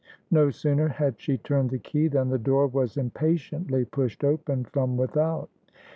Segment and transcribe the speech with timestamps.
[0.31, 4.97] No sooner had she turned the key than the door was impatiently pushed open from
[4.97, 5.51] without.